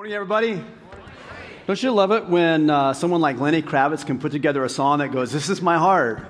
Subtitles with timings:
[0.00, 0.64] Morning, everybody.
[1.66, 5.00] Don't you love it when uh, someone like Lenny Kravitz can put together a song
[5.00, 6.22] that goes, This is my heart?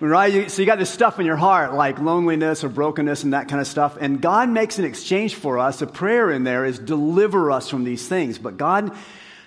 [0.00, 0.30] Right?
[0.30, 3.48] You, so you got this stuff in your heart, like loneliness or brokenness and that
[3.48, 3.96] kind of stuff.
[3.98, 5.80] And God makes an exchange for us.
[5.80, 8.38] A prayer in there is deliver us from these things.
[8.38, 8.94] But God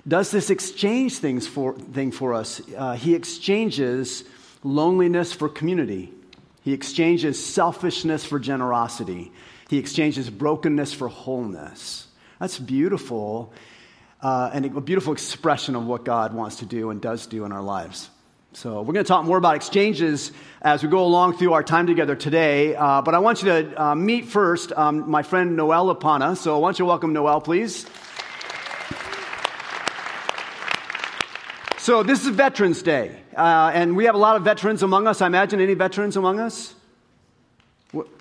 [0.07, 2.59] does this exchange things for, thing for us.
[2.75, 4.23] Uh, he exchanges
[4.63, 6.11] loneliness for community.
[6.63, 9.31] He exchanges selfishness for generosity.
[9.69, 12.06] He exchanges brokenness for wholeness.
[12.39, 13.53] That's beautiful,
[14.21, 17.51] uh, and a beautiful expression of what God wants to do and does do in
[17.51, 18.09] our lives.
[18.53, 21.85] So, we're going to talk more about exchanges as we go along through our time
[21.85, 22.75] together today.
[22.75, 26.35] Uh, but I want you to uh, meet first um, my friend Noel Lapana.
[26.35, 27.85] So, I want you to welcome Noel, please.
[31.77, 35.21] So, this is Veterans Day, uh, and we have a lot of veterans among us.
[35.21, 36.73] I imagine any veterans among us?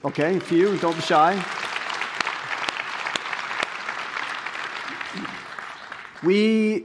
[0.04, 1.65] Okay, a few, don't be shy.
[6.26, 6.84] We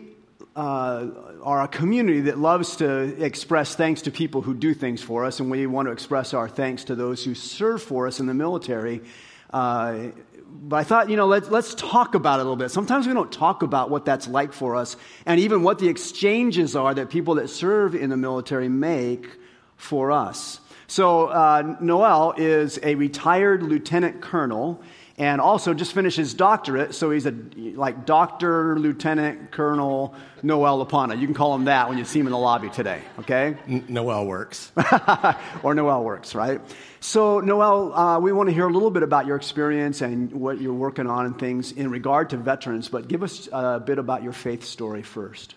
[0.55, 1.07] uh,
[1.41, 2.85] are a community that loves to
[3.25, 6.47] express thanks to people who do things for us, and we want to express our
[6.47, 9.01] thanks to those who serve for us in the military.
[9.49, 10.09] Uh,
[10.45, 12.69] but I thought, you know, let's, let's talk about it a little bit.
[12.69, 16.75] Sometimes we don't talk about what that's like for us, and even what the exchanges
[16.75, 19.27] are that people that serve in the military make
[19.75, 20.59] for us.
[20.85, 24.83] So, uh, Noel is a retired lieutenant colonel
[25.17, 26.95] and also just finished his doctorate.
[26.95, 31.19] So he's a like Doctor, Lieutenant Colonel Noel Lapana.
[31.19, 33.01] You can call him that when you see him in the lobby today.
[33.19, 33.57] Okay?
[33.67, 34.71] N- Noel works,
[35.63, 36.61] or Noel works, right?
[36.99, 40.61] So Noel, uh, we want to hear a little bit about your experience and what
[40.61, 42.89] you're working on and things in regard to veterans.
[42.89, 45.55] But give us a bit about your faith story first.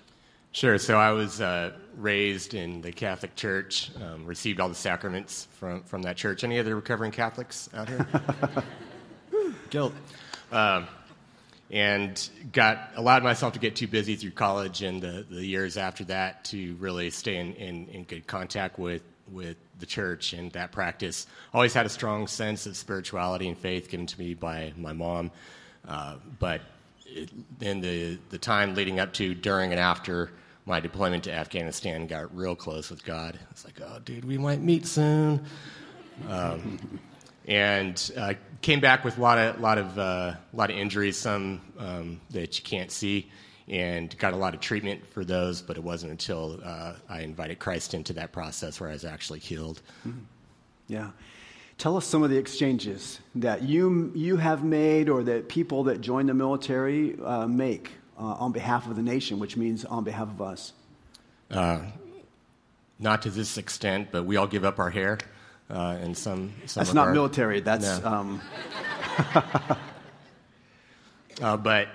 [0.53, 0.79] Sure.
[0.79, 5.83] So I was uh, raised in the Catholic Church, um, received all the sacraments from,
[5.83, 6.45] from that church.
[6.45, 8.07] Any other recovering Catholics out here?
[9.71, 9.93] Guilt.
[10.53, 10.87] Um,
[11.71, 16.05] and got allowed myself to get too busy through college and the, the years after
[16.05, 20.73] that to really stay in, in, in, good contact with, with the church and that
[20.73, 21.27] practice.
[21.53, 25.31] Always had a strong sense of spirituality and faith given to me by my mom.
[25.89, 26.61] Uh, but
[27.07, 30.31] it, in the, the time leading up to, during, and after
[30.67, 33.39] my deployment to Afghanistan, got real close with God.
[33.51, 35.45] It's like, oh, dude, we might meet soon.
[36.29, 37.01] Um,
[37.47, 41.61] and uh, came back with a lot of lot of uh, lot of injuries, some
[41.79, 43.31] um, that you can't see,
[43.69, 45.63] and got a lot of treatment for those.
[45.63, 49.41] But it wasn't until uh, I invited Christ into that process where I was actually
[49.41, 49.83] healed.
[50.07, 50.21] Mm-hmm.
[50.89, 51.11] Yeah.
[51.77, 56.01] Tell us some of the exchanges that you, you have made or that people that
[56.01, 60.29] join the military uh, make uh, on behalf of the nation, which means on behalf
[60.29, 60.73] of us.
[61.51, 61.81] Uh,
[63.01, 65.19] not to this extent, but we all give up our hair
[65.70, 67.61] uh, and some, some That's not our, military.
[67.61, 68.01] That's.
[68.01, 68.07] No.
[68.07, 68.41] Um...
[71.42, 71.89] uh, but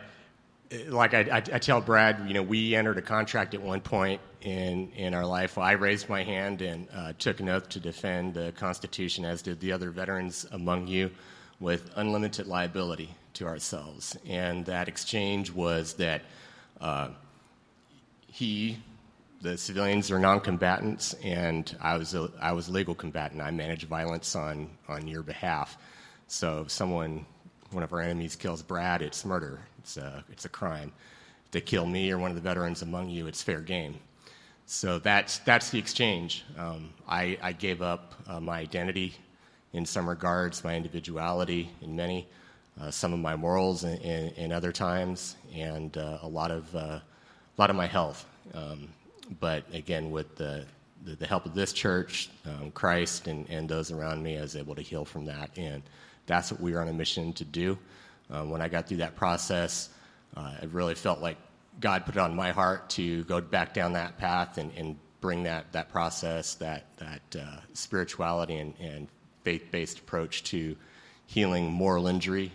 [0.72, 3.81] uh, like I, I, I, tell Brad, you know, we entered a contract at one
[3.81, 5.57] point in, in our life.
[5.57, 9.59] I raised my hand and uh, took an oath to defend the Constitution, as did
[9.59, 11.12] the other veterans among you,
[11.59, 14.18] with unlimited liability to ourselves.
[14.28, 16.22] And that exchange was that
[16.80, 17.09] uh,
[18.28, 18.78] he
[19.41, 23.41] the civilians are non-combatants, and I was a, I was a legal combatant.
[23.41, 25.77] I manage violence on on your behalf.
[26.27, 27.25] So if someone,
[27.72, 29.61] one of our enemies, kills Brad, it's murder.
[29.79, 30.91] It's a it's a crime.
[31.45, 33.95] If they kill me or one of the veterans among you, it's fair game.
[34.66, 36.45] So that's that's the exchange.
[36.57, 39.16] Um, I, I gave up uh, my identity
[39.73, 42.27] in some regards, my individuality in many,
[42.79, 46.75] uh, some of my morals in, in, in other times, and uh, a lot of
[46.75, 47.03] uh, a
[47.57, 48.25] lot of my health.
[48.53, 48.89] Um,
[49.40, 50.66] but again, with the,
[51.06, 54.56] the, the help of this church, um, Christ, and, and those around me, I was
[54.56, 55.51] able to heal from that.
[55.57, 55.84] And
[56.25, 57.78] that's what we were on a mission to do.
[58.31, 59.89] Um, when I got through that process,
[60.35, 61.38] uh, it really felt like
[61.79, 65.44] God put it on my heart to go back down that path and, and bring
[65.44, 69.07] that, that process, that, that uh, spirituality and, and
[69.44, 70.75] faith based approach to
[71.25, 72.51] healing moral injury,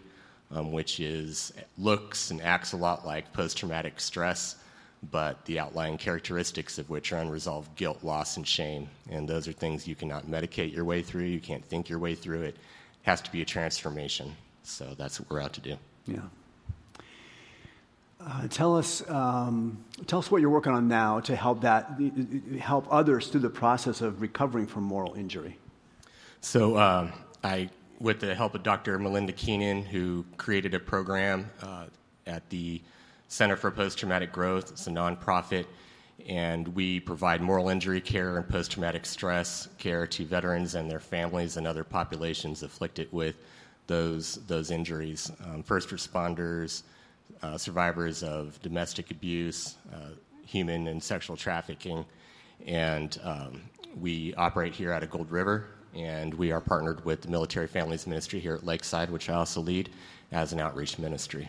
[0.50, 4.56] um, which is looks and acts a lot like post traumatic stress
[5.10, 8.88] but the outlying characteristics of which are unresolved guilt, loss, and shame.
[9.10, 12.14] And those are things you cannot medicate your way through, you can't think your way
[12.14, 12.54] through it.
[12.54, 12.56] It
[13.02, 14.34] has to be a transformation.
[14.62, 15.76] So that's what we're out to do.
[16.06, 16.20] Yeah.
[18.20, 22.00] Uh, tell us, um, tell us what you're working on now to help that
[22.58, 25.58] help others through the process of recovering from moral injury.
[26.40, 27.10] So, uh,
[27.42, 27.68] I,
[28.00, 28.98] with the help of Dr.
[28.98, 31.84] Melinda Keenan, who created a program uh,
[32.26, 32.80] at the
[33.34, 34.70] Center for Post Traumatic Growth.
[34.70, 35.66] It's a nonprofit,
[36.28, 41.00] and we provide moral injury care and post traumatic stress care to veterans and their
[41.00, 43.34] families and other populations afflicted with
[43.88, 46.84] those, those injuries um, first responders,
[47.42, 50.10] uh, survivors of domestic abuse, uh,
[50.46, 52.04] human and sexual trafficking.
[52.69, 53.62] And um,
[53.98, 58.06] we operate here out of Gold River, and we are partnered with the Military Families
[58.06, 59.90] Ministry here at Lakeside, which I also lead
[60.30, 61.48] as an outreach ministry.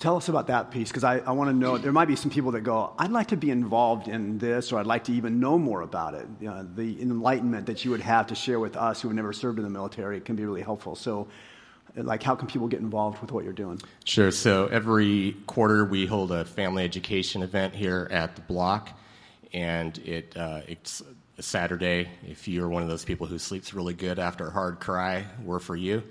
[0.00, 1.78] Tell us about that piece, because I, I want to know.
[1.78, 4.78] There might be some people that go, I'd like to be involved in this, or
[4.78, 6.26] I'd like to even know more about it.
[6.40, 9.32] You know, the enlightenment that you would have to share with us who have never
[9.32, 10.94] served in the military can be really helpful.
[10.94, 11.28] So,
[11.96, 13.80] like, how can people get involved with what you're doing?
[14.04, 14.30] Sure.
[14.30, 18.90] So, every quarter we hold a family education event here at the block,
[19.52, 21.02] and it, uh, it's
[21.38, 22.08] a Saturday.
[22.26, 25.60] If you're one of those people who sleeps really good after a hard cry, we're
[25.60, 26.02] for you.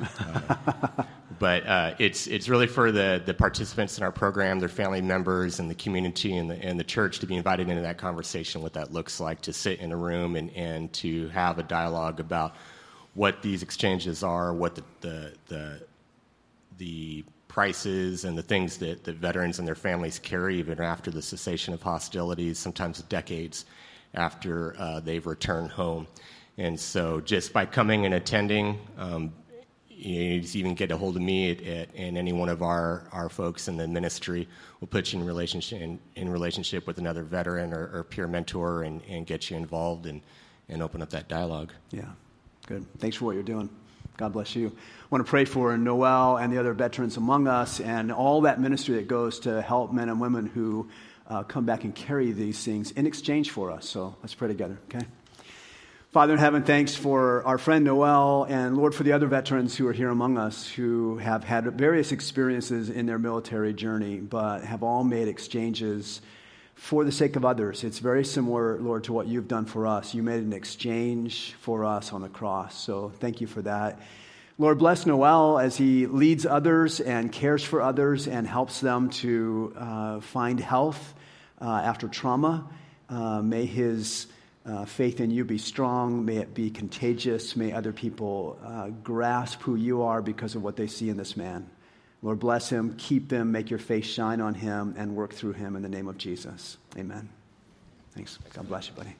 [0.00, 1.04] Uh,
[1.38, 5.60] but uh, it's it's really for the, the participants in our program, their family members,
[5.60, 8.72] and the community and the, and the church to be invited into that conversation, what
[8.72, 12.54] that looks like, to sit in a room and, and to have a dialogue about
[13.14, 15.86] what these exchanges are, what the, the, the,
[16.78, 21.22] the prices and the things that, that veterans and their families carry even after the
[21.22, 23.64] cessation of hostilities, sometimes decades
[24.14, 26.06] after uh, they've returned home.
[26.58, 29.32] And so, just by coming and attending, um,
[29.98, 33.08] you just even get a hold of me at, at, and any one of our,
[33.12, 34.48] our folks in the ministry
[34.80, 38.84] will put you in relationship in, in relationship with another veteran or, or peer mentor
[38.84, 40.22] and, and get you involved and,
[40.68, 41.72] and open up that dialogue.
[41.90, 42.04] Yeah,
[42.66, 42.86] good.
[42.98, 43.68] Thanks for what you're doing.
[44.16, 44.66] God bless you.
[44.68, 48.60] I want to pray for Noel and the other veterans among us and all that
[48.60, 50.88] ministry that goes to help men and women who
[51.28, 53.88] uh, come back and carry these things in exchange for us.
[53.88, 55.06] So let's pray together, okay?
[56.10, 59.86] Father in heaven, thanks for our friend Noel and Lord for the other veterans who
[59.88, 64.82] are here among us who have had various experiences in their military journey, but have
[64.82, 66.22] all made exchanges
[66.74, 67.84] for the sake of others.
[67.84, 70.14] It's very similar, Lord, to what you've done for us.
[70.14, 72.74] You made an exchange for us on the cross.
[72.82, 74.00] So thank you for that.
[74.56, 79.74] Lord, bless Noel as he leads others and cares for others and helps them to
[79.76, 81.12] uh, find health
[81.60, 82.66] uh, after trauma.
[83.10, 84.26] Uh, may his
[84.68, 86.24] uh, faith in you be strong.
[86.24, 87.56] May it be contagious.
[87.56, 91.36] May other people uh, grasp who you are because of what they see in this
[91.36, 91.70] man.
[92.20, 95.76] Lord, bless him, keep him, make your face shine on him, and work through him
[95.76, 96.76] in the name of Jesus.
[96.96, 97.28] Amen.
[98.12, 98.38] Thanks.
[98.52, 99.14] God bless you, buddy.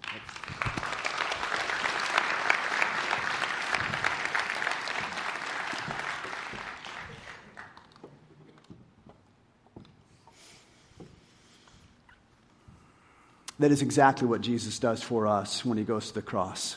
[13.58, 16.76] That is exactly what Jesus does for us when he goes to the cross.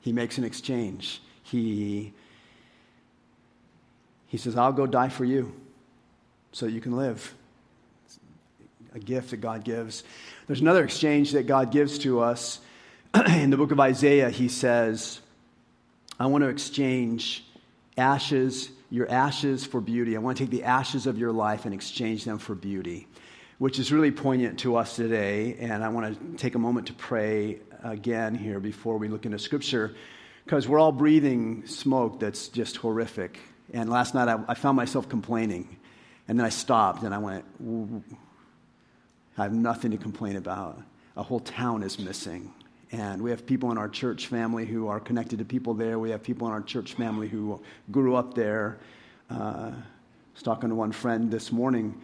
[0.00, 1.22] He makes an exchange.
[1.42, 2.12] He,
[4.26, 5.52] he says, I'll go die for you
[6.52, 7.34] so you can live.
[8.06, 8.18] It's
[8.94, 10.02] a gift that God gives.
[10.46, 12.60] There's another exchange that God gives to us.
[13.28, 15.20] In the book of Isaiah, he says,
[16.18, 17.44] I want to exchange
[17.96, 20.16] ashes, your ashes for beauty.
[20.16, 23.06] I want to take the ashes of your life and exchange them for beauty
[23.60, 25.54] which is really poignant to us today.
[25.60, 29.38] And I want to take a moment to pray again here before we look into
[29.38, 29.94] Scripture,
[30.46, 33.38] because we're all breathing smoke that's just horrific.
[33.74, 35.76] And last night I, I, found myself complaining,
[36.26, 37.44] and then I stopped and I went,
[39.36, 40.80] I have nothing to complain about.
[41.18, 42.54] A whole town is missing.
[42.92, 45.98] And we have people in our church family who are connected to people there.
[45.98, 47.60] We have people in our church family who
[47.90, 48.78] grew up there.
[49.30, 49.82] Uh, I
[50.32, 52.00] was talking to one friend this morning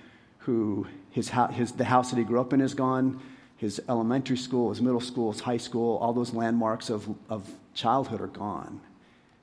[0.47, 3.21] who his, his, the house that he grew up in is gone,
[3.57, 8.21] his elementary school, his middle school, his high school, all those landmarks of, of childhood
[8.21, 8.81] are gone.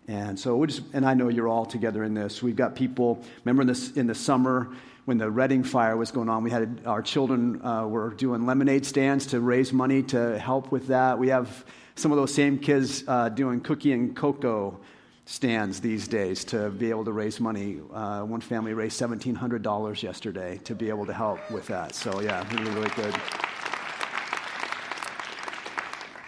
[0.07, 2.41] And so we just, and I know you're all together in this.
[2.41, 6.29] We've got people, remember in, this, in the summer when the Redding fire was going
[6.29, 10.71] on, we had our children uh, were doing lemonade stands to raise money to help
[10.71, 11.19] with that.
[11.19, 14.79] We have some of those same kids uh, doing cookie and cocoa
[15.25, 17.79] stands these days to be able to raise money.
[17.93, 21.95] Uh, one family raised $1,700 yesterday to be able to help with that.
[21.95, 23.15] So, yeah, really, really good.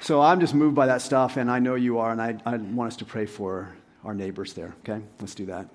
[0.02, 2.56] So, I'm just moved by that stuff, and I know you are, and I, I
[2.58, 5.04] want us to pray for our neighbors there, okay?
[5.20, 5.68] Let's do that.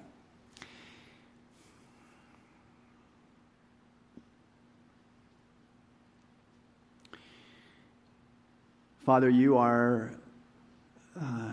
[9.04, 10.12] Father, you are.
[11.20, 11.52] Uh,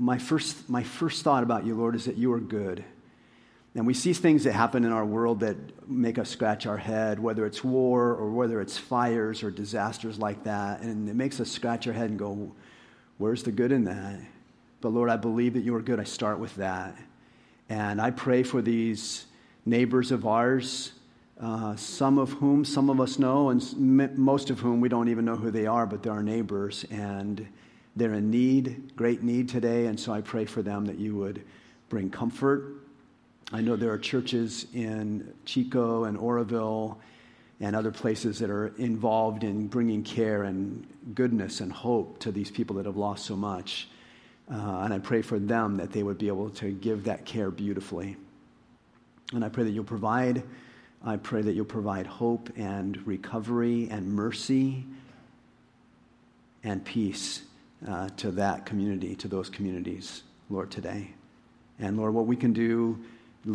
[0.00, 2.82] my first, my first thought about you, Lord, is that you are good.
[3.74, 5.56] And we see things that happen in our world that
[5.88, 10.44] make us scratch our head, whether it's war or whether it's fires or disasters like
[10.44, 10.80] that.
[10.80, 12.50] And it makes us scratch our head and go,
[13.18, 14.18] Where's the good in that?
[14.80, 16.00] But Lord, I believe that you are good.
[16.00, 16.96] I start with that.
[17.68, 19.26] And I pray for these
[19.66, 20.92] neighbors of ours,
[21.38, 23.62] uh, some of whom some of us know, and
[24.16, 26.86] most of whom we don't even know who they are, but they're our neighbors.
[26.90, 27.46] And
[27.96, 31.42] they're in need, great need today, and so I pray for them that you would
[31.88, 32.80] bring comfort,
[33.52, 37.00] I know there are churches in Chico and Oroville
[37.58, 42.50] and other places that are involved in bringing care and goodness and hope to these
[42.50, 43.88] people that have lost so much.
[44.50, 47.50] Uh, and I pray for them that they would be able to give that care
[47.50, 48.16] beautifully.
[49.32, 50.44] And I pray that you'll provide.
[51.04, 54.84] I pray that you'll provide hope and recovery and mercy
[56.62, 57.42] and peace
[57.86, 61.10] uh, to that community, to those communities, Lord, today.
[61.78, 62.98] And Lord, what we can do,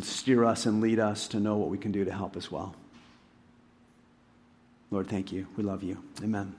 [0.02, 2.76] steer us and lead us to know what we can do to help as well.
[4.92, 5.48] Lord, thank you.
[5.58, 6.02] We love you.
[6.24, 6.56] Amen.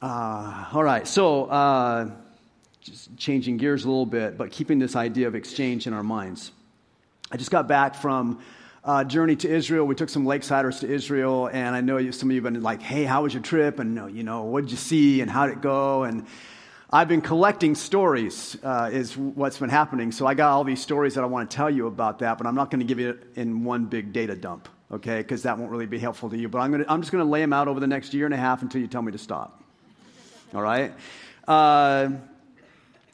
[0.00, 2.10] Uh, all right, so uh,
[2.80, 6.52] just changing gears a little bit, but keeping this idea of exchange in our minds.
[7.32, 8.40] I just got back from
[8.84, 9.86] a journey to Israel.
[9.86, 12.80] We took some Lakesiders to Israel, and I know some of you have been like,
[12.80, 13.78] hey, how was your trip?
[13.78, 16.04] And, you know, what did you see and how did it go?
[16.04, 16.26] And
[16.90, 20.10] I've been collecting stories, uh, is what's been happening.
[20.10, 22.46] So I got all these stories that I want to tell you about that, but
[22.46, 25.18] I'm not going to give you it in one big data dump, okay?
[25.18, 26.48] Because that won't really be helpful to you.
[26.48, 28.32] But I'm, gonna, I'm just going to lay them out over the next year and
[28.32, 29.62] a half until you tell me to stop.
[30.54, 30.94] All right?
[31.46, 32.10] Uh,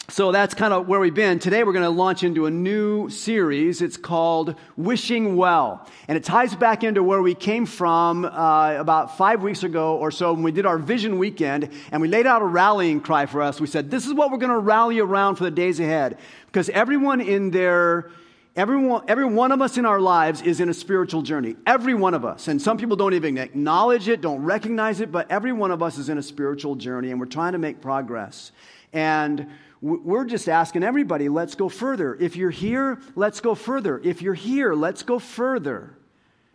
[0.09, 1.39] so that's kind of where we've been.
[1.39, 3.81] Today we're going to launch into a new series.
[3.81, 5.89] It's called Wishing Well.
[6.09, 10.11] And it ties back into where we came from uh, about five weeks ago or
[10.11, 13.41] so when we did our vision weekend and we laid out a rallying cry for
[13.41, 13.61] us.
[13.61, 16.19] We said, this is what we're going to rally around for the days ahead.
[16.47, 18.11] Because everyone in their
[18.57, 21.57] Everyone, every one of us in our lives is in a spiritual journey.
[21.67, 22.47] Every one of us.
[22.47, 25.99] And some people don't even acknowledge it, don't recognize it, but every one of us
[25.99, 28.53] is in a spiritual journey and we're trying to make progress.
[28.93, 29.49] And
[29.85, 32.15] we're just asking everybody, let's go further.
[32.19, 34.01] If you're here, let's go further.
[34.03, 35.95] If you're here, let's go further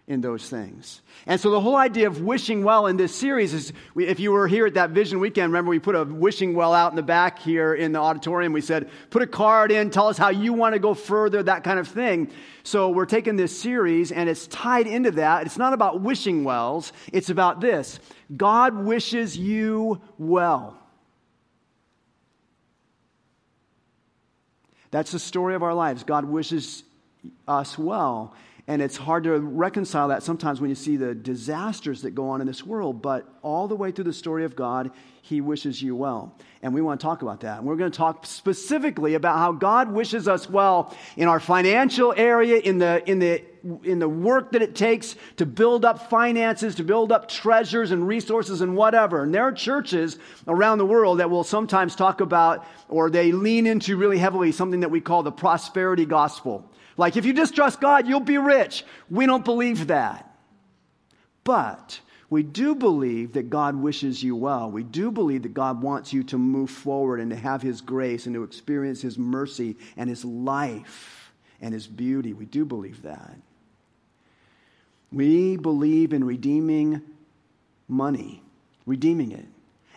[0.08, 1.02] in those things.
[1.28, 4.48] And so the whole idea of wishing well in this series is if you were
[4.48, 7.38] here at that vision weekend, remember we put a wishing well out in the back
[7.38, 8.52] here in the auditorium.
[8.52, 11.64] We said, put a card in, tell us how you want to go further, that
[11.64, 12.32] kind of thing.
[12.64, 15.46] So we're taking this series and it's tied into that.
[15.46, 18.00] It's not about wishing wells, it's about this
[18.36, 20.80] God wishes you well.
[24.92, 26.04] That's the story of our lives.
[26.04, 26.84] God wishes
[27.48, 28.34] us well.
[28.70, 32.40] And it's hard to reconcile that sometimes when you see the disasters that go on
[32.40, 33.02] in this world.
[33.02, 34.92] But all the way through the story of God,
[35.24, 36.38] He wishes you well.
[36.62, 37.58] And we want to talk about that.
[37.58, 42.14] And we're going to talk specifically about how God wishes us well in our financial
[42.16, 43.44] area, in the, in the,
[43.84, 48.08] in the work that it takes to build up finances, to build up treasures and
[48.08, 49.24] resources and whatever.
[49.24, 53.66] And there are churches around the world that will sometimes talk about, or they lean
[53.66, 56.69] into really heavily, something that we call the prosperity gospel
[57.00, 58.84] like, if you just trust God, you'll be rich.
[59.10, 60.30] We don't believe that.
[61.46, 64.70] But we do believe that God wishes you well.
[64.70, 68.26] We do believe that God wants you to move forward and to have His grace
[68.26, 72.34] and to experience His mercy and His life and His beauty.
[72.34, 73.38] We do believe that.
[75.10, 77.02] We believe in redeeming
[77.88, 78.44] money,
[78.86, 79.46] redeeming it,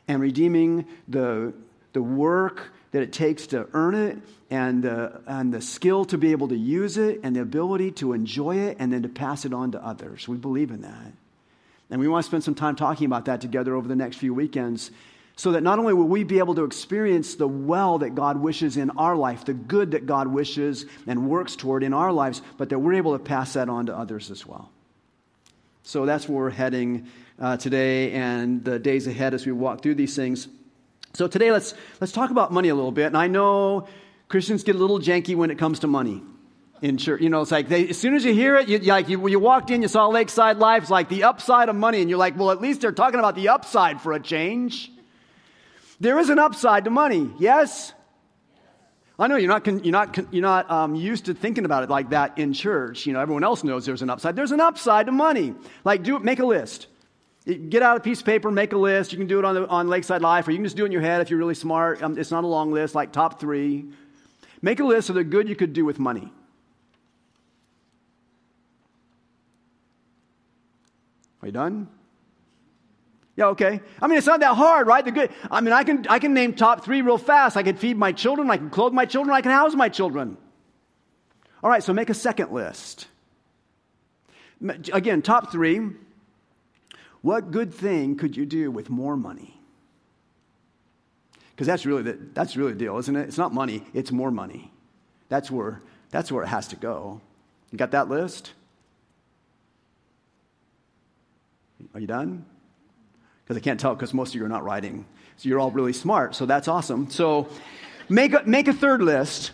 [0.07, 1.53] and redeeming the,
[1.93, 4.19] the work that it takes to earn it
[4.51, 8.13] and, uh, and the skill to be able to use it and the ability to
[8.13, 10.29] enjoy it and then to pass it on to others.
[10.29, 11.13] We believe in that.
[11.91, 14.33] And we want to spend some time talking about that together over the next few
[14.33, 14.91] weekends
[15.37, 18.77] so that not only will we be able to experience the well that God wishes
[18.77, 22.69] in our life, the good that God wishes and works toward in our lives, but
[22.69, 24.71] that we're able to pass that on to others as well.
[25.83, 27.09] So that's where we're heading
[27.41, 30.49] uh, today and the days ahead as we walk through these things.
[31.15, 33.07] So today let's, let's talk about money a little bit.
[33.07, 33.87] And I know
[34.29, 36.23] Christians get a little janky when it comes to money
[36.81, 37.21] in church.
[37.21, 39.39] You know, it's like they, as soon as you hear it, you, like you, you
[39.39, 42.01] walked in, you saw Lakeside Life, it's like the upside of money.
[42.01, 44.91] And you're like, well, at least they're talking about the upside for a change.
[46.01, 47.93] There is an upside to money, yes?
[49.19, 52.11] I know you're not, you're not, you're not um, used to thinking about it like
[52.11, 53.07] that in church.
[53.07, 54.35] You know, everyone else knows there's an upside.
[54.35, 55.55] There's an upside to money.
[55.85, 56.89] Like, do make a list.
[57.45, 59.11] Get out a piece of paper, make a list.
[59.11, 60.87] You can do it on, the, on Lakeside Life, or you can just do it
[60.87, 62.01] in your head if you're really smart.
[62.01, 63.87] Um, it's not a long list, like top three.
[64.61, 66.33] Make a list of the good you could do with money.
[71.43, 71.89] Are you done?
[73.35, 73.81] Yeah, okay.
[74.01, 75.05] I mean, it's not that hard, right?
[75.05, 75.31] The good.
[75.51, 77.57] I mean, I can I can name top three real fast.
[77.57, 78.49] I can feed my children.
[78.51, 79.35] I can clothe my children.
[79.35, 80.37] I can house my children.
[81.63, 81.83] All right.
[81.83, 83.09] So make a second list.
[84.93, 85.81] Again, top three.
[87.23, 89.59] What good thing could you do with more money?
[91.51, 93.29] Because that's really the, that's really the deal, isn't it?
[93.29, 94.73] It's not money, it's more money.
[95.29, 97.21] That's where, that's where it has to go.
[97.71, 98.53] You got that list?
[101.95, 102.45] Are you done?
[103.45, 105.05] Because I can't tell because most of you are not writing.
[105.37, 107.11] So you're all really smart, so that's awesome.
[107.11, 107.49] So
[108.09, 109.53] make a, make a third list.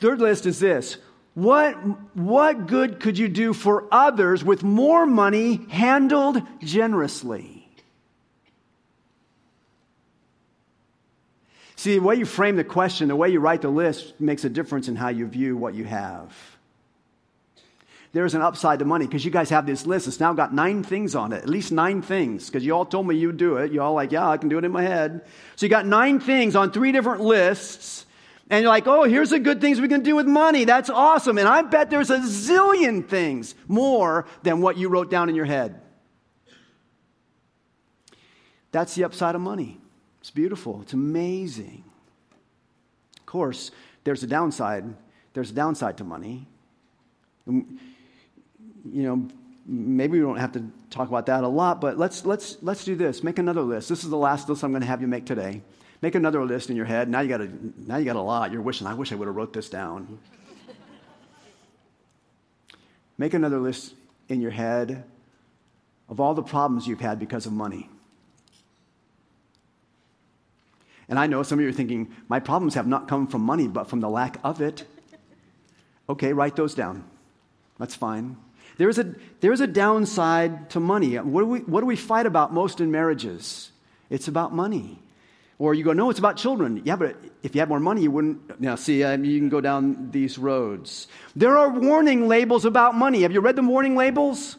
[0.00, 0.98] Third list is this
[1.34, 1.74] what,
[2.16, 7.68] what good could you do for others with more money handled generously?
[11.76, 14.48] See, the way you frame the question, the way you write the list makes a
[14.48, 16.32] difference in how you view what you have.
[18.12, 20.06] There's an upside to money because you guys have this list.
[20.06, 23.08] It's now got nine things on it, at least nine things, because you all told
[23.08, 23.72] me you'd do it.
[23.72, 25.22] You all like, yeah, I can do it in my head.
[25.56, 28.06] So you got nine things on three different lists.
[28.50, 30.64] And you're like, oh, here's the good things we can do with money.
[30.64, 31.38] That's awesome.
[31.38, 35.46] And I bet there's a zillion things more than what you wrote down in your
[35.46, 35.80] head.
[38.70, 39.80] That's the upside of money.
[40.20, 41.84] It's beautiful, it's amazing.
[43.18, 43.70] Of course,
[44.04, 44.84] there's a downside.
[45.32, 46.46] There's a downside to money.
[47.46, 47.66] You
[48.84, 49.28] know,
[49.66, 52.94] maybe we don't have to talk about that a lot, but let's, let's, let's do
[52.96, 53.22] this.
[53.22, 53.88] Make another list.
[53.88, 55.62] This is the last list I'm going to have you make today.
[56.04, 57.08] Make another list in your head.
[57.08, 58.52] Now you got a, now you got a lot.
[58.52, 60.18] You're wishing, I wish I would have wrote this down.
[63.16, 63.94] Make another list
[64.28, 65.02] in your head
[66.10, 67.88] of all the problems you've had because of money.
[71.08, 73.66] And I know some of you are thinking, my problems have not come from money,
[73.66, 74.84] but from the lack of it.
[76.10, 77.02] Okay, write those down.
[77.78, 78.36] That's fine.
[78.76, 81.16] There's a, there's a downside to money.
[81.16, 83.70] What do, we, what do we fight about most in marriages?
[84.10, 84.98] It's about money.
[85.58, 86.82] Or you go, no, it's about children.
[86.84, 88.60] Yeah, but if you had more money, you wouldn't.
[88.60, 91.06] Now, see, um, you can go down these roads.
[91.36, 93.22] There are warning labels about money.
[93.22, 94.56] Have you read the warning labels?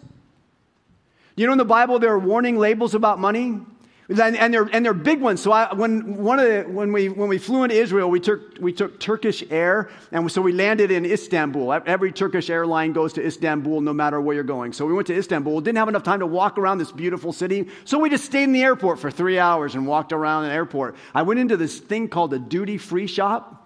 [1.36, 3.60] You know, in the Bible, there are warning labels about money.
[4.08, 5.42] And, they're, and they're big ones.
[5.42, 8.60] So I, when, one of the, when, we, when we flew into Israel, we took,
[8.60, 11.74] we took Turkish Air, and so we landed in Istanbul.
[11.88, 14.74] Every Turkish airline goes to Istanbul no matter where you're going.
[14.74, 15.60] So we went to Istanbul.
[15.62, 18.52] Didn't have enough time to walk around this beautiful city, so we just stayed in
[18.52, 20.96] the airport for three hours and walked around the airport.
[21.16, 23.65] I went into this thing called a duty-free shop.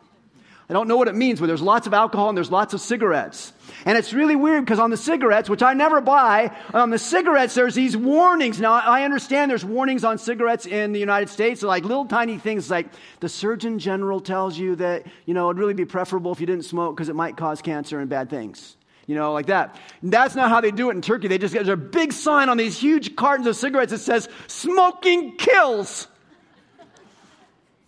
[0.70, 2.82] I don't know what it means, but there's lots of alcohol and there's lots of
[2.82, 3.54] cigarettes.
[3.86, 7.56] And it's really weird because on the cigarettes, which I never buy, on the cigarettes,
[7.56, 8.62] there's these warnings.
[8.62, 12.70] Now, I understand there's warnings on cigarettes in the United States, like little tiny things
[12.70, 12.88] like
[13.20, 16.66] the Surgeon General tells you that, you know, it'd really be preferable if you didn't
[16.66, 18.76] smoke because it might cause cancer and bad things.
[19.08, 19.76] You know, like that.
[20.04, 21.28] And that's not how they do it in Turkey.
[21.28, 25.36] They just get a big sign on these huge cartons of cigarettes that says, smoking
[25.36, 26.08] kills.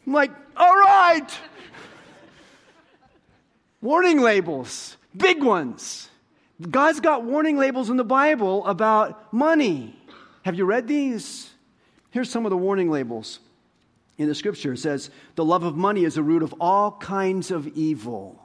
[0.08, 1.28] I'm like, all right.
[3.82, 6.10] Warning labels, big ones.
[6.70, 10.00] God's got warning labels in the Bible about money.
[10.44, 11.50] Have you read these?
[12.12, 13.40] Here's some of the warning labels
[14.18, 14.74] in the scripture.
[14.74, 18.38] It says, The love of money is the root of all kinds of evil.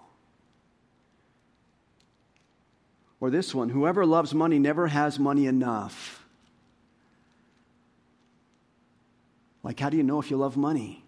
[3.20, 6.24] Or this one, whoever loves money never has money enough.
[9.62, 11.04] Like, how do you know if you love money?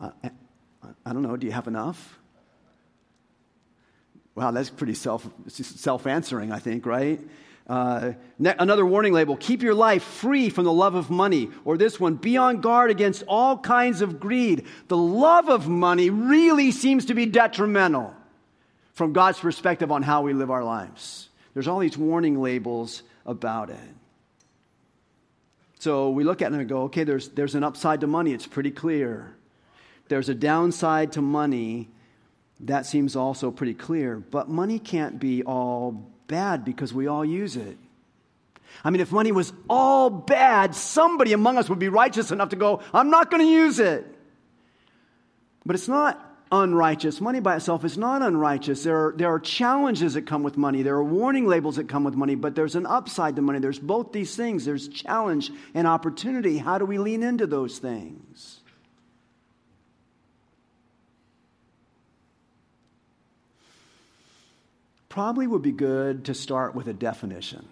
[0.00, 0.30] Uh, I,
[1.04, 1.36] I don't know.
[1.36, 2.18] Do you have enough?
[4.34, 7.20] Wow, that's pretty self, self-answering, I think, right?
[7.66, 11.50] Uh, another warning label keep your life free from the love of money.
[11.64, 14.66] Or this one be on guard against all kinds of greed.
[14.88, 18.14] The love of money really seems to be detrimental
[18.94, 21.28] from God's perspective on how we live our lives.
[21.54, 23.78] There's all these warning labels about it.
[25.78, 28.32] So we look at it and go, okay, there's, there's an upside to money.
[28.32, 29.34] It's pretty clear.
[30.08, 31.88] There's a downside to money
[32.62, 34.18] that seems also pretty clear.
[34.18, 37.76] But money can't be all bad because we all use it.
[38.84, 42.56] I mean, if money was all bad, somebody among us would be righteous enough to
[42.56, 44.06] go, I'm not going to use it.
[45.66, 47.20] But it's not unrighteous.
[47.20, 48.82] Money by itself is not unrighteous.
[48.82, 52.04] There are, there are challenges that come with money, there are warning labels that come
[52.04, 53.58] with money, but there's an upside to money.
[53.58, 56.58] There's both these things there's challenge and opportunity.
[56.58, 58.61] How do we lean into those things?
[65.12, 67.68] Probably would be good to start with a definition.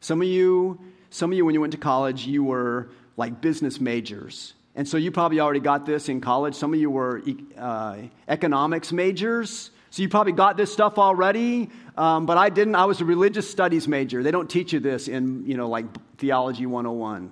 [0.00, 3.78] Some of you, some of you, when you went to college, you were like business
[3.78, 4.54] majors.
[4.74, 6.54] And so you probably already got this in college.
[6.54, 7.22] Some of you were
[7.58, 9.70] uh, economics majors.
[9.90, 12.74] So you probably got this stuff already, um, but I didn't.
[12.74, 14.22] I was a religious studies major.
[14.22, 15.84] They don't teach you this in, you know, like
[16.16, 17.30] Theology 101.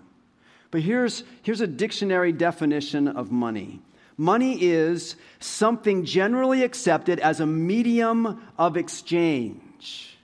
[0.71, 3.81] But here's, here's a dictionary definition of money
[4.17, 10.17] Money is something generally accepted as a medium of exchange.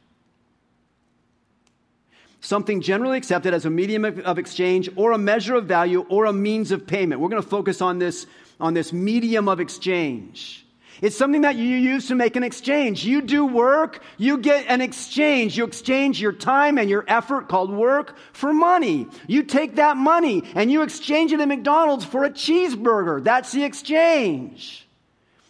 [2.40, 6.32] Something generally accepted as a medium of exchange or a measure of value or a
[6.32, 7.20] means of payment.
[7.20, 8.26] We're going to focus on this,
[8.58, 10.66] on this medium of exchange.
[11.02, 13.04] It's something that you use to make an exchange.
[13.04, 15.58] You do work, you get an exchange.
[15.58, 19.08] You exchange your time and your effort called work for money.
[19.26, 23.22] You take that money and you exchange it at McDonald's for a cheeseburger.
[23.22, 24.86] That's the exchange.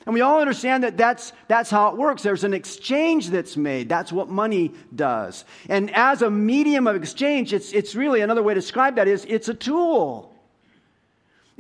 [0.07, 2.23] And we all understand that that's, that's how it works.
[2.23, 3.91] There's an exchange that's made.
[3.91, 5.45] That's what money does.
[5.69, 9.27] And as a medium of exchange, it's, it's really another way to describe that is
[9.29, 10.32] it's a tool.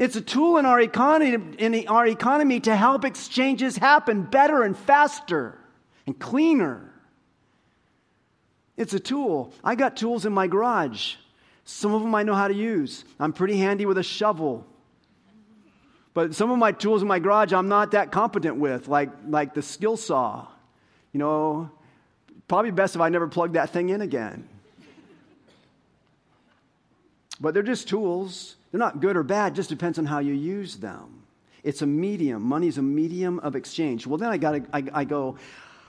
[0.03, 4.77] It's a tool in our economy, in our economy to help exchanges happen better and
[4.77, 5.57] faster
[6.09, 6.93] and cleaner.
[8.77, 9.55] It's a tool.
[9.63, 11.15] I got tools in my garage.
[11.65, 13.05] Some of them I know how to use.
[13.21, 14.67] I'm pretty handy with a shovel.
[16.15, 19.55] But some of my tools in my garage I'm not that competent with, like, like
[19.55, 20.49] the skill saw.
[21.13, 21.71] You know,
[22.49, 24.49] probably best if I never plug that thing in again.
[27.41, 28.57] But they're just tools.
[28.73, 31.23] They're not good or bad, just depends on how you use them.
[31.63, 32.43] It's a medium.
[32.43, 34.07] Money is a medium of exchange.
[34.07, 35.37] Well, then I, gotta, I, I go,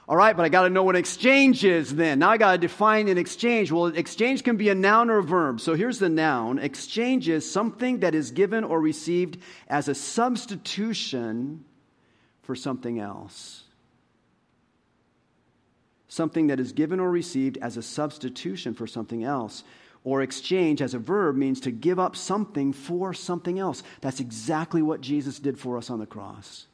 [0.07, 2.19] all right, but I got to know what exchange is then.
[2.19, 3.71] Now I got to define an exchange.
[3.71, 5.61] Well, exchange can be a noun or a verb.
[5.61, 9.37] So here's the noun exchange is something that is given or received
[9.69, 11.63] as a substitution
[12.43, 13.63] for something else.
[16.09, 19.63] Something that is given or received as a substitution for something else.
[20.03, 23.83] Or exchange as a verb means to give up something for something else.
[24.01, 26.67] That's exactly what Jesus did for us on the cross.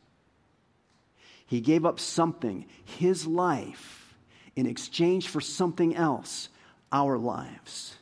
[1.45, 4.15] He gave up something, his life,
[4.55, 6.49] in exchange for something else,
[6.91, 7.95] our lives.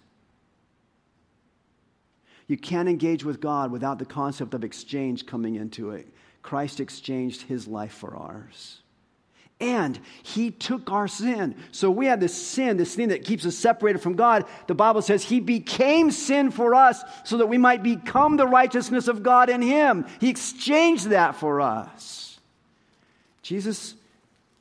[2.48, 6.08] You can't engage with God without the concept of exchange coming into it.
[6.42, 8.82] Christ exchanged his life for ours.
[9.60, 11.56] And he took our sin.
[11.72, 14.46] So we have this sin, this thing that keeps us separated from God.
[14.67, 19.08] The Bible says he became sin for us so that we might become the righteousness
[19.08, 20.06] of God in him.
[20.20, 22.39] He exchanged that for us.
[23.41, 23.96] Jesus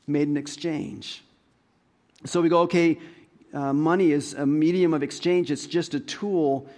[0.06, 1.22] made an exchange.
[2.24, 2.98] So we go, okay,
[3.52, 6.68] uh, money is a medium of exchange, it's just a tool.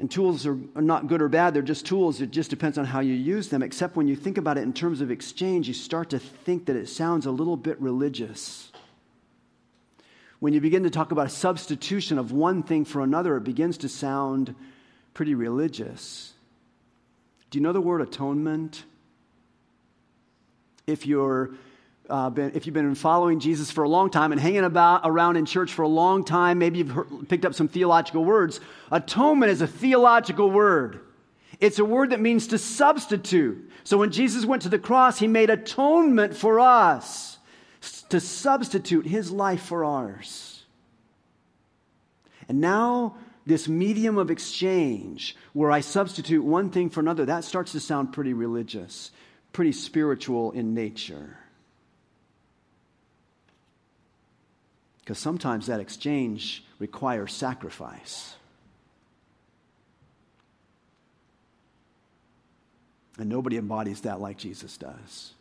[0.00, 2.20] And tools are, not good or bad, they're just tools.
[2.20, 3.62] It just depends on how you use them.
[3.62, 6.76] Except when you think about it in terms of exchange, you start to think that
[6.76, 8.72] it sounds a little bit religious.
[10.38, 13.76] When you begin to talk about a substitution of one thing for another, it begins
[13.78, 14.54] to sound
[15.12, 16.32] pretty religious.
[17.50, 18.84] Do you know the word atonement?
[20.90, 21.50] if you're
[22.10, 25.36] uh, been, if you've been following Jesus for a long time and hanging about around
[25.36, 28.60] in church for a long time, maybe you've heard, picked up some theological words.
[28.90, 31.00] Atonement is a theological word.
[31.60, 33.70] It's a word that means to substitute.
[33.84, 37.38] So when Jesus went to the cross, he made atonement for us
[38.10, 40.64] to substitute his life for ours.
[42.48, 47.72] And now, this medium of exchange where I substitute one thing for another, that starts
[47.72, 49.10] to sound pretty religious
[49.52, 51.36] pretty spiritual in nature.
[55.10, 58.36] Because sometimes that exchange requires sacrifice.
[63.18, 65.32] And nobody embodies that like Jesus does.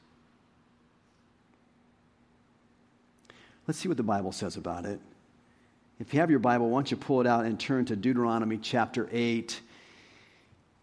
[3.68, 5.00] Let's see what the Bible says about it.
[6.00, 8.58] If you have your Bible, why don't you pull it out and turn to Deuteronomy
[8.58, 9.62] chapter 8.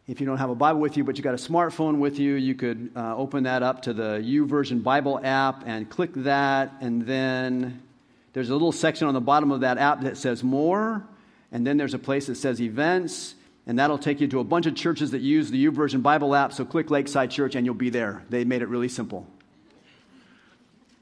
[0.07, 2.35] If you don't have a Bible with you, but you got a smartphone with you,
[2.35, 6.73] you could uh, open that up to the YouVersion Bible app and click that.
[6.81, 7.83] And then
[8.37, 11.03] there's a little section on the bottom of that app that says More.
[11.51, 13.35] And then there's a place that says Events.
[13.67, 16.53] And that'll take you to a bunch of churches that use the YouVersion Bible app.
[16.53, 18.25] So click Lakeside Church and you'll be there.
[18.29, 19.27] They made it really simple.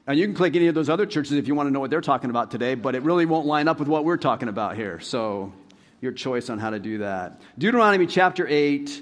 [0.07, 1.89] And you can click any of those other churches if you want to know what
[1.89, 4.77] they're talking about today, but it really won't line up with what we're talking about
[4.77, 5.01] here.
[5.01, 5.51] So
[5.99, 7.41] your choice on how to do that.
[7.57, 9.01] Deuteronomy chapter 8,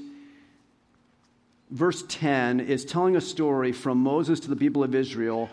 [1.69, 5.51] verse 10 is telling a story from Moses to the people of Israel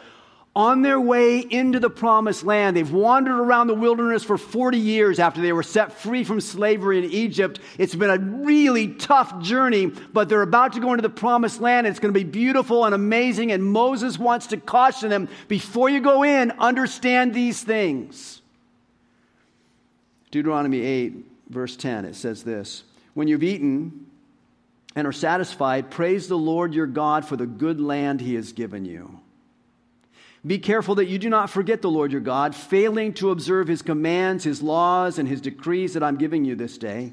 [0.54, 2.76] on their way into the promised land.
[2.76, 6.98] They've wandered around the wilderness for 40 years after they were set free from slavery
[6.98, 7.60] in Egypt.
[7.78, 11.86] It's been a really tough journey, but they're about to go into the promised land.
[11.86, 13.52] It's going to be beautiful and amazing.
[13.52, 18.42] And Moses wants to caution them before you go in, understand these things.
[20.32, 21.12] Deuteronomy 8,
[21.48, 22.82] verse 10, it says this
[23.14, 24.06] When you've eaten
[24.96, 28.84] and are satisfied, praise the Lord your God for the good land he has given
[28.84, 29.20] you.
[30.46, 33.82] Be careful that you do not forget the Lord your God, failing to observe his
[33.82, 37.12] commands, his laws, and his decrees that I'm giving you this day.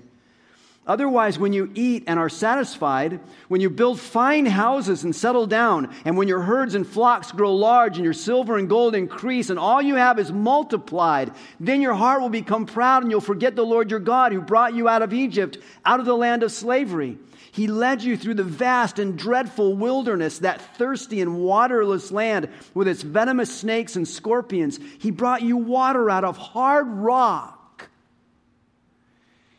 [0.87, 5.93] Otherwise, when you eat and are satisfied, when you build fine houses and settle down,
[6.05, 9.59] and when your herds and flocks grow large, and your silver and gold increase, and
[9.59, 13.65] all you have is multiplied, then your heart will become proud, and you'll forget the
[13.65, 17.17] Lord your God who brought you out of Egypt, out of the land of slavery.
[17.57, 22.87] He led you through the vast and dreadful wilderness, that thirsty and waterless land with
[22.87, 24.79] its venomous snakes and scorpions.
[24.99, 27.57] He brought you water out of hard rock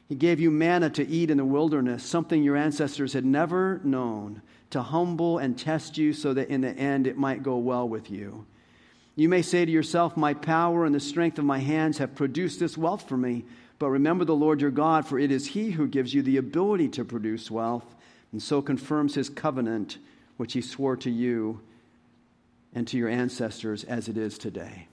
[0.08, 4.40] he gave you manna to eat in the wilderness, something your ancestors had never known,
[4.70, 8.10] to humble and test you so that in the end it might go well with
[8.10, 8.46] you.
[9.16, 12.58] You may say to yourself, My power and the strength of my hands have produced
[12.58, 13.44] this wealth for me.
[13.78, 16.88] But remember the Lord your God, for it is He who gives you the ability
[16.90, 17.94] to produce wealth,
[18.32, 19.98] and so confirms His covenant,
[20.36, 21.60] which He swore to you
[22.74, 24.88] and to your ancestors as it is today.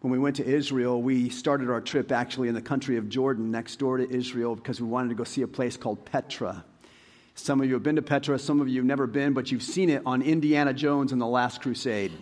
[0.00, 3.50] When we went to Israel, we started our trip actually in the country of Jordan,
[3.50, 6.64] next door to Israel, because we wanted to go see a place called Petra.
[7.34, 9.62] Some of you have been to Petra, some of you have never been, but you've
[9.62, 12.12] seen it on Indiana Jones and the Last Crusade.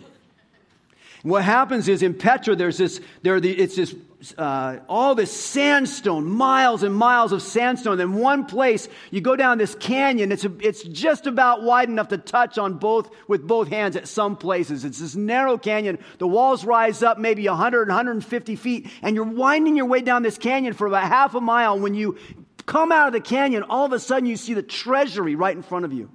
[1.23, 3.93] What happens is in Petra, there's this, there the, it's this,
[4.37, 7.99] uh, all this sandstone, miles and miles of sandstone.
[7.99, 10.31] In one place, you go down this canyon.
[10.31, 14.07] It's, a, it's just about wide enough to touch on both with both hands at
[14.07, 14.85] some places.
[14.85, 15.99] It's this narrow canyon.
[16.19, 20.37] The walls rise up maybe 100, 150 feet, and you're winding your way down this
[20.37, 21.77] canyon for about half a mile.
[21.77, 22.17] When you
[22.65, 25.63] come out of the canyon, all of a sudden you see the treasury right in
[25.63, 26.11] front of you.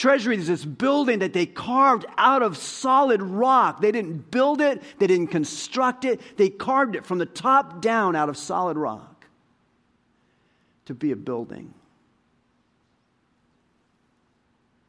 [0.00, 3.82] Treasury is this building that they carved out of solid rock.
[3.82, 8.16] They didn't build it, they didn't construct it, they carved it from the top down
[8.16, 9.26] out of solid rock
[10.86, 11.74] to be a building.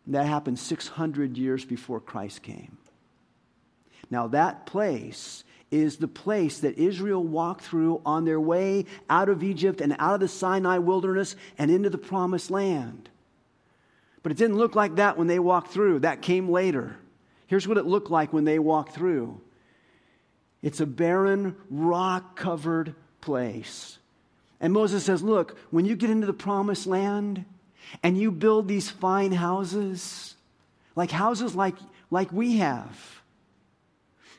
[0.07, 2.77] that happened 600 years before Christ came.
[4.09, 9.43] Now, that place is the place that Israel walked through on their way out of
[9.43, 13.09] Egypt and out of the Sinai wilderness and into the promised land.
[14.23, 15.99] But it didn't look like that when they walked through.
[15.99, 16.95] That came later.
[17.47, 19.41] Here's what it looked like when they walked through
[20.61, 23.97] it's a barren, rock covered place.
[24.59, 27.45] And Moses says, Look, when you get into the promised land
[28.03, 30.35] and you build these fine houses,
[30.95, 31.75] like houses like,
[32.11, 33.21] like we have,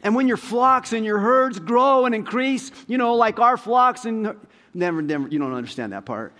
[0.02, 4.04] and when your flocks and your herds grow and increase, you know, like our flocks
[4.04, 4.34] and
[4.74, 6.34] never, never, you don't understand that part.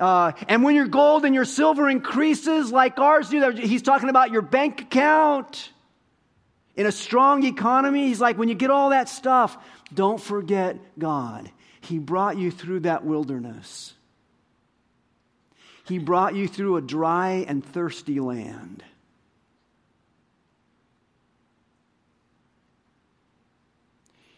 [0.00, 4.30] Uh, and when your gold and your silver increases like ours do, he's talking about
[4.30, 5.70] your bank account.
[6.74, 9.58] In a strong economy, he's like, when you get all that stuff,
[9.92, 11.50] don't forget God.
[11.82, 13.92] He brought you through that wilderness.
[15.84, 18.82] He brought you through a dry and thirsty land.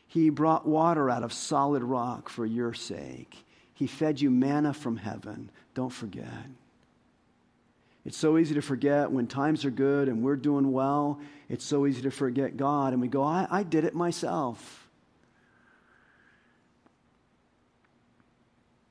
[0.08, 3.44] He brought water out of solid rock for your sake.
[3.74, 5.50] He fed you manna from heaven.
[5.74, 6.46] Don't forget.
[8.04, 11.20] It's so easy to forget when times are good and we're doing well.
[11.48, 14.88] It's so easy to forget God, and we go, I, I did it myself.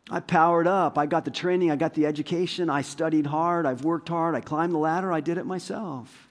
[0.09, 0.97] I powered up.
[0.97, 1.71] I got the training.
[1.71, 2.69] I got the education.
[2.69, 3.65] I studied hard.
[3.65, 4.35] I've worked hard.
[4.35, 5.11] I climbed the ladder.
[5.11, 6.29] I did it myself.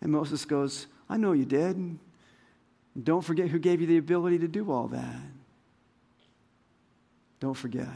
[0.00, 1.98] And Moses goes, I know you did.
[3.02, 5.16] Don't forget who gave you the ability to do all that.
[7.40, 7.88] Don't forget.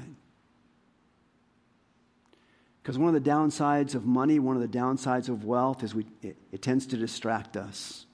[2.83, 6.07] Because one of the downsides of money, one of the downsides of wealth is we,
[6.23, 8.05] it, it tends to distract us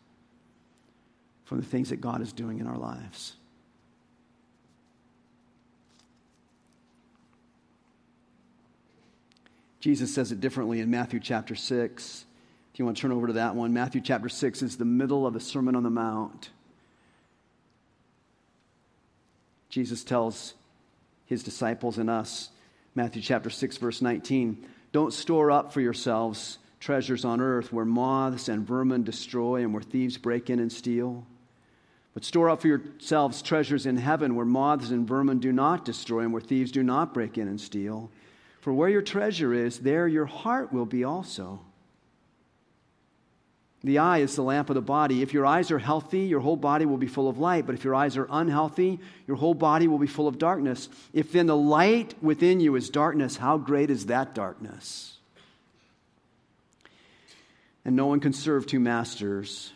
[1.44, 3.34] from the things that God is doing in our lives.
[9.80, 12.24] Jesus says it differently in Matthew chapter 6.
[12.72, 15.26] If you want to turn over to that one, Matthew chapter 6 is the middle
[15.26, 16.50] of the Sermon on the Mount.
[19.70, 20.54] Jesus tells
[21.30, 22.50] his disciples and us.
[22.94, 24.66] Matthew chapter 6 verse 19.
[24.92, 29.82] Don't store up for yourselves treasures on earth where moths and vermin destroy and where
[29.82, 31.24] thieves break in and steal.
[32.14, 36.20] But store up for yourselves treasures in heaven where moths and vermin do not destroy
[36.20, 38.10] and where thieves do not break in and steal.
[38.60, 41.60] For where your treasure is, there your heart will be also.
[43.82, 45.22] The eye is the lamp of the body.
[45.22, 47.64] If your eyes are healthy, your whole body will be full of light.
[47.64, 50.90] But if your eyes are unhealthy, your whole body will be full of darkness.
[51.14, 55.16] If then the light within you is darkness, how great is that darkness?
[57.84, 59.72] And no one can serve two masters.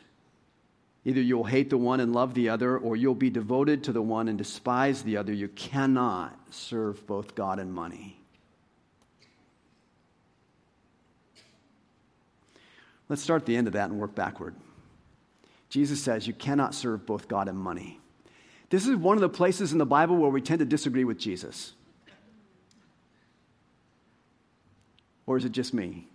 [1.06, 4.02] Either you'll hate the one and love the other, or you'll be devoted to the
[4.02, 5.32] one and despise the other.
[5.32, 8.23] You cannot serve both God and money.
[13.08, 14.54] Let's start at the end of that and work backward.
[15.68, 18.00] Jesus says you cannot serve both God and money.
[18.70, 21.18] This is one of the places in the Bible where we tend to disagree with
[21.18, 21.74] Jesus.
[25.26, 26.06] Or is it just me?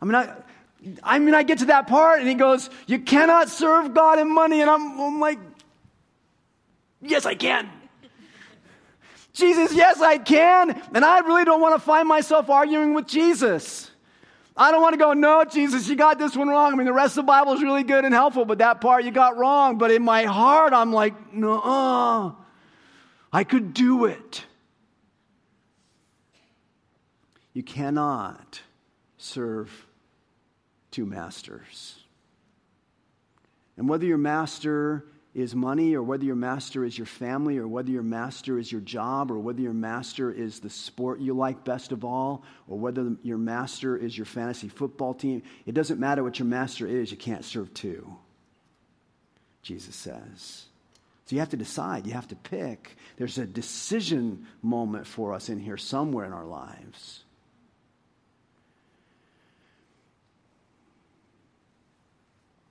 [0.00, 0.34] I mean, I,
[1.02, 4.30] I mean, I get to that part and he goes, You cannot serve God and
[4.30, 4.60] money.
[4.60, 5.38] And I'm, I'm like,
[7.00, 7.68] Yes, I can.
[9.32, 10.82] Jesus, yes, I can.
[10.94, 13.90] And I really don't want to find myself arguing with Jesus.
[14.56, 16.72] I don't want to go, no, Jesus, you got this one wrong.
[16.72, 19.04] I mean, the rest of the Bible is really good and helpful, but that part
[19.04, 19.76] you got wrong.
[19.76, 22.36] But in my heart, I'm like, no,
[23.32, 24.44] I could do it.
[27.52, 28.62] You cannot
[29.18, 29.86] serve
[30.90, 31.98] two masters.
[33.76, 35.04] And whether your master
[35.36, 38.80] is money, or whether your master is your family, or whether your master is your
[38.80, 43.14] job, or whether your master is the sport you like best of all, or whether
[43.22, 47.18] your master is your fantasy football team, it doesn't matter what your master is, you
[47.18, 48.16] can't serve two,
[49.60, 50.64] Jesus says.
[51.26, 52.96] So you have to decide, you have to pick.
[53.18, 57.24] There's a decision moment for us in here somewhere in our lives.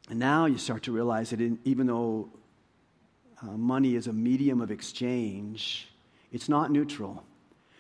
[0.10, 2.30] And now you start to realize that even though
[3.46, 5.88] uh, money is a medium of exchange,
[6.32, 7.24] it's not neutral.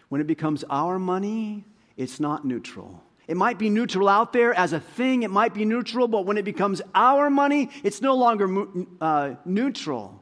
[0.09, 1.65] When it becomes our money,
[1.97, 3.01] it's not neutral.
[3.27, 6.37] It might be neutral out there as a thing, it might be neutral, but when
[6.37, 8.67] it becomes our money, it's no longer
[9.01, 10.21] uh, neutral.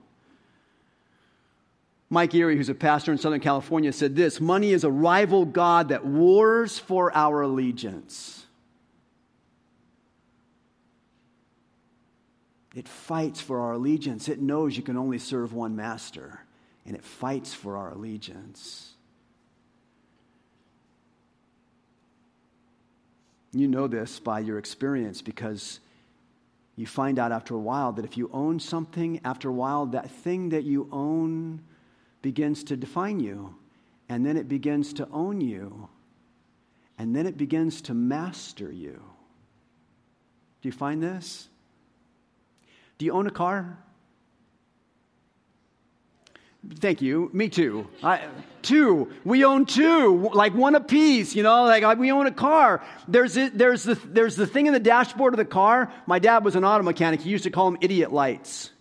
[2.10, 5.90] Mike Erre, who's a pastor in Southern California, said this Money is a rival God
[5.90, 8.46] that wars for our allegiance.
[12.74, 14.28] It fights for our allegiance.
[14.28, 16.40] It knows you can only serve one master,
[16.86, 18.94] and it fights for our allegiance.
[23.52, 25.80] You know this by your experience because
[26.76, 30.10] you find out after a while that if you own something, after a while, that
[30.10, 31.62] thing that you own
[32.24, 33.54] begins to define you,
[34.10, 35.88] and then it begins to own you,
[36.98, 39.04] and then it begins to master you.
[40.62, 41.50] Do you find this?
[43.04, 43.78] Do you own a car?
[46.76, 47.30] Thank you.
[47.34, 47.86] Me too.
[48.02, 48.22] I,
[48.62, 49.12] two.
[49.26, 51.36] We own two, like one apiece.
[51.36, 52.82] You know, like we own a car.
[53.10, 55.92] There's a, there's the there's the thing in the dashboard of the car.
[56.08, 57.20] My dad was an auto mechanic.
[57.20, 58.72] He used to call them idiot lights.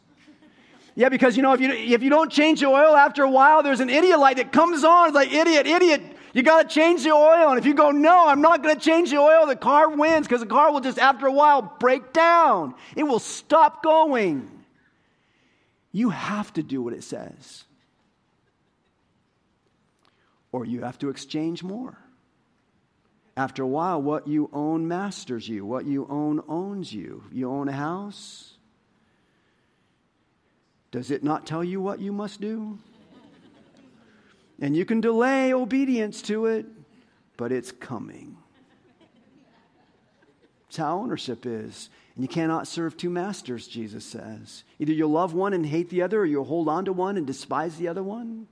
[0.94, 3.64] Yeah, because you know if you if you don't change the oil after a while,
[3.64, 5.08] there's an idiot light that comes on.
[5.08, 6.00] It's like idiot, idiot.
[6.32, 7.50] You got to change the oil.
[7.50, 10.26] And if you go, no, I'm not going to change the oil, the car wins
[10.26, 12.74] because the car will just, after a while, break down.
[12.96, 14.50] It will stop going.
[15.92, 17.64] You have to do what it says.
[20.52, 21.98] Or you have to exchange more.
[23.36, 25.64] After a while, what you own masters you.
[25.64, 27.24] What you own owns you.
[27.32, 28.52] You own a house.
[30.90, 32.78] Does it not tell you what you must do?
[34.62, 36.66] And you can delay obedience to it,
[37.36, 38.36] but it's coming.
[40.68, 41.90] It's how ownership is.
[42.14, 44.62] And you cannot serve two masters, Jesus says.
[44.78, 47.26] Either you'll love one and hate the other, or you'll hold on to one and
[47.26, 48.46] despise the other one.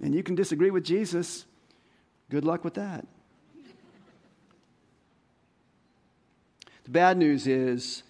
[0.00, 1.44] And you can disagree with Jesus.
[2.30, 3.08] Good luck with that.
[6.84, 8.04] The bad news is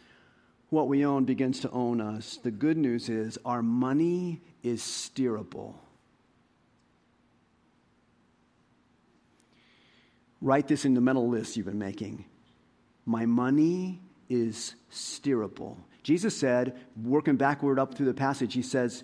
[0.69, 2.37] what we own begins to own us.
[2.37, 5.77] The good news is our money is steerable.
[10.41, 12.25] Write this in the mental list you've been making.
[13.05, 15.77] My money is steerable.
[16.03, 19.03] Jesus said, working backward up through the passage, he says,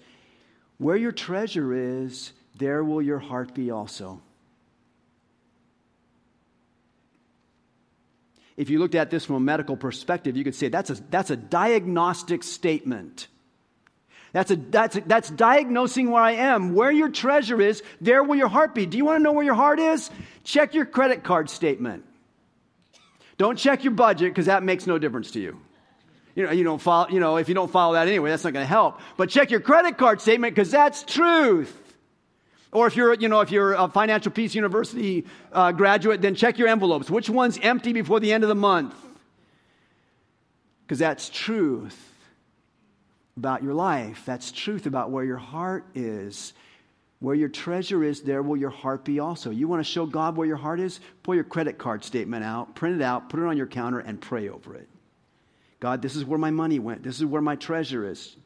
[0.78, 4.20] Where your treasure is, there will your heart be also.
[8.56, 11.30] If you looked at this from a medical perspective, you could say that's a, that's
[11.30, 13.26] a diagnostic statement.
[14.34, 16.74] That's, a, that's, a, that's diagnosing where I am.
[16.74, 18.84] Where your treasure is, there will your heart be.
[18.84, 20.10] Do you want to know where your heart is?
[20.42, 22.04] Check your credit card statement.
[23.38, 25.60] Don't check your budget because that makes no difference to you.
[26.34, 28.52] You know, you don't follow, you know, if you don't follow that anyway, that's not
[28.52, 28.98] going to help.
[29.16, 31.72] But check your credit card statement because that's truth.
[32.72, 36.58] Or if you're, you know, if you're a Financial Peace University uh, graduate, then check
[36.58, 37.08] your envelopes.
[37.08, 38.96] Which one's empty before the end of the month?
[40.82, 42.13] Because that's truth
[43.36, 44.22] about your life.
[44.24, 46.52] That's truth about where your heart is.
[47.20, 49.50] Where your treasure is, there will your heart be also.
[49.50, 51.00] You want to show God where your heart is?
[51.22, 54.20] Pull your credit card statement out, print it out, put it on your counter, and
[54.20, 54.88] pray over it.
[55.80, 57.02] God, this is where my money went.
[57.02, 58.36] This is where my treasure is.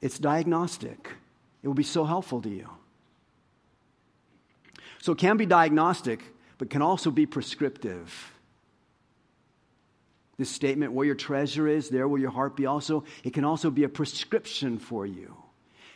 [0.00, 1.10] It's diagnostic.
[1.62, 2.68] It will be so helpful to you.
[5.00, 6.24] So it can be diagnostic,
[6.58, 8.33] but can also be prescriptive.
[10.36, 13.04] This statement, where your treasure is, there will your heart be also.
[13.22, 15.36] It can also be a prescription for you.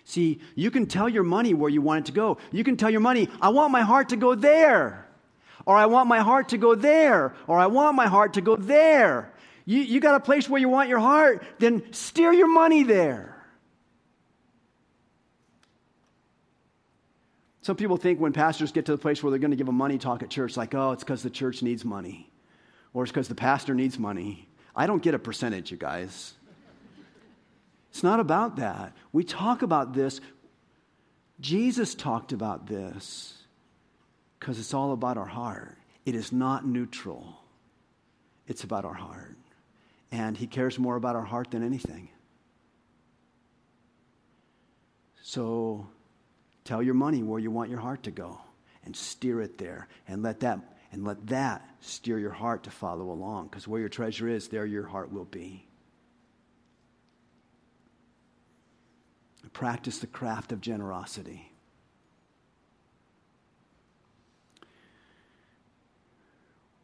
[0.04, 2.38] See, you can tell your money where you want it to go.
[2.52, 5.06] You can tell your money, I want my heart to go there.
[5.66, 7.34] Or I want my heart to go there.
[7.46, 9.34] Or I want my heart to go there.
[9.66, 13.34] You, you got a place where you want your heart, then steer your money there.
[17.60, 19.72] Some people think when pastors get to the place where they're going to give a
[19.72, 22.27] money talk at church, like, oh, it's because the church needs money
[22.98, 24.48] or it's because the pastor needs money.
[24.74, 26.34] I don't get a percentage, you guys.
[27.90, 28.92] It's not about that.
[29.12, 30.20] We talk about this.
[31.38, 33.38] Jesus talked about this.
[34.40, 35.78] Because it's all about our heart.
[36.06, 37.38] It is not neutral,
[38.48, 39.38] it's about our heart.
[40.10, 42.08] And He cares more about our heart than anything.
[45.22, 45.86] So
[46.64, 48.40] tell your money where you want your heart to go
[48.84, 53.10] and steer it there and let that and let that steer your heart to follow
[53.10, 55.64] along because where your treasure is there your heart will be.
[59.52, 61.50] Practice the craft of generosity.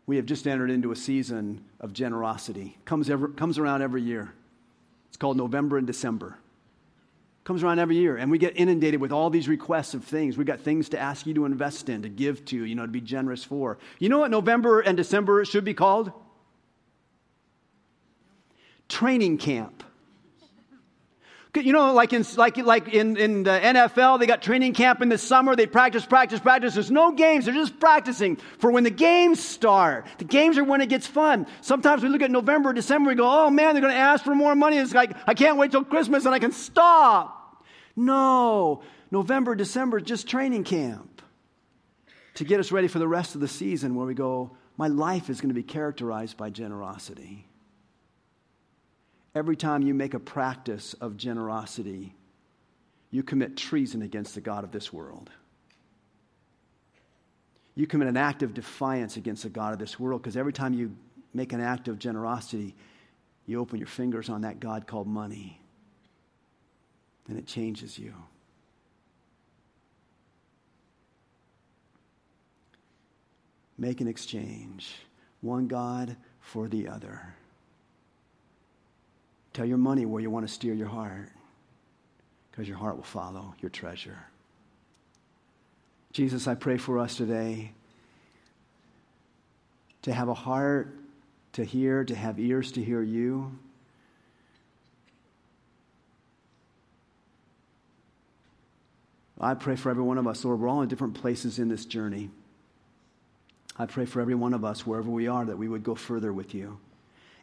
[0.06, 2.76] We have just entered into a season of generosity.
[2.84, 4.34] Comes, ever, comes around every year.
[5.08, 6.38] It's called november and december
[7.44, 10.36] comes around every year and we get inundated with all these requests of things.
[10.36, 12.92] We've got things to ask you to invest in to give to you know to
[12.92, 13.78] be generous for.
[13.98, 16.12] You know what november and december should be called?
[18.88, 19.84] Training camp
[21.56, 25.08] you know, like in, like, like in, in the NFL, they got training camp in
[25.08, 25.54] the summer.
[25.54, 26.74] They practice, practice, practice.
[26.74, 27.44] There's no games.
[27.44, 30.06] They're just practicing for when the games start.
[30.18, 31.46] The games are when it gets fun.
[31.60, 34.34] Sometimes we look at November, December, we go, oh man, they're going to ask for
[34.34, 34.78] more money.
[34.78, 37.64] It's like, I can't wait till Christmas and I can stop.
[37.96, 41.22] No, November, December just training camp
[42.34, 45.30] to get us ready for the rest of the season where we go, my life
[45.30, 47.46] is going to be characterized by generosity.
[49.34, 52.14] Every time you make a practice of generosity,
[53.10, 55.30] you commit treason against the God of this world.
[57.74, 60.74] You commit an act of defiance against the God of this world because every time
[60.74, 60.94] you
[61.32, 62.76] make an act of generosity,
[63.46, 65.60] you open your fingers on that God called money
[67.28, 68.14] and it changes you.
[73.76, 74.94] Make an exchange,
[75.40, 77.34] one God for the other.
[79.54, 81.30] Tell your money where you want to steer your heart
[82.50, 84.18] because your heart will follow your treasure.
[86.12, 87.72] Jesus, I pray for us today
[90.02, 90.94] to have a heart
[91.54, 93.56] to hear, to have ears to hear you.
[99.40, 100.60] I pray for every one of us, Lord.
[100.60, 102.30] We're all in different places in this journey.
[103.76, 106.32] I pray for every one of us, wherever we are, that we would go further
[106.32, 106.78] with you.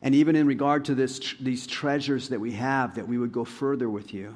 [0.02, 3.46] And even in regard to this, these treasures that we have, that we would go
[3.46, 4.36] further with you.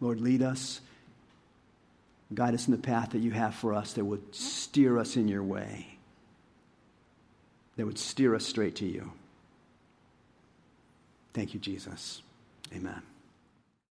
[0.00, 0.80] Lord, lead us,
[2.34, 5.26] guide us in the path that you have for us that would steer us in
[5.26, 5.86] your way,
[7.76, 9.10] that would steer us straight to you.
[11.32, 12.22] Thank you, Jesus.
[12.74, 13.02] Amen.